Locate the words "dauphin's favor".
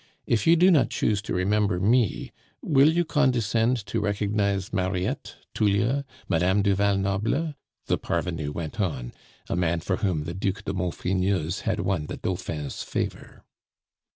12.17-13.43